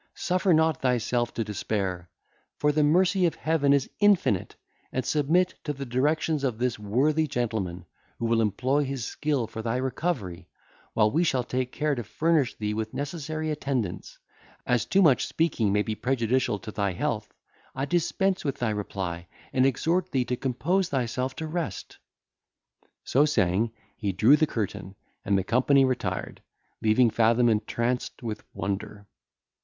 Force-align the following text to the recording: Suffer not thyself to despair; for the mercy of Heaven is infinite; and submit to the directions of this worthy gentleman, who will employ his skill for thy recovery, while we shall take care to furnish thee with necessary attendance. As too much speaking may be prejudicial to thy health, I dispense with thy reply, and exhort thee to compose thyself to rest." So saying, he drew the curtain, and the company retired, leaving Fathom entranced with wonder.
Suffer 0.15 0.51
not 0.51 0.81
thyself 0.81 1.31
to 1.35 1.43
despair; 1.43 2.09
for 2.57 2.71
the 2.71 2.81
mercy 2.81 3.27
of 3.27 3.35
Heaven 3.35 3.71
is 3.71 3.87
infinite; 3.99 4.55
and 4.91 5.05
submit 5.05 5.53
to 5.63 5.73
the 5.73 5.85
directions 5.85 6.43
of 6.43 6.57
this 6.57 6.79
worthy 6.79 7.27
gentleman, 7.27 7.85
who 8.17 8.25
will 8.25 8.41
employ 8.41 8.83
his 8.83 9.05
skill 9.05 9.45
for 9.45 9.61
thy 9.61 9.75
recovery, 9.77 10.47
while 10.95 11.11
we 11.11 11.23
shall 11.23 11.43
take 11.43 11.71
care 11.71 11.93
to 11.93 12.03
furnish 12.03 12.55
thee 12.57 12.73
with 12.73 12.95
necessary 12.95 13.51
attendance. 13.51 14.17
As 14.65 14.85
too 14.87 15.03
much 15.03 15.27
speaking 15.27 15.71
may 15.71 15.83
be 15.83 15.93
prejudicial 15.93 16.57
to 16.57 16.71
thy 16.71 16.93
health, 16.93 17.31
I 17.75 17.85
dispense 17.85 18.43
with 18.43 18.57
thy 18.57 18.71
reply, 18.71 19.27
and 19.53 19.67
exhort 19.67 20.09
thee 20.11 20.25
to 20.25 20.35
compose 20.35 20.89
thyself 20.89 21.35
to 21.35 21.45
rest." 21.45 21.99
So 23.03 23.23
saying, 23.25 23.71
he 23.97 24.13
drew 24.13 24.35
the 24.35 24.47
curtain, 24.47 24.95
and 25.23 25.37
the 25.37 25.43
company 25.43 25.85
retired, 25.85 26.41
leaving 26.81 27.11
Fathom 27.11 27.49
entranced 27.49 28.23
with 28.23 28.43
wonder. 28.55 29.05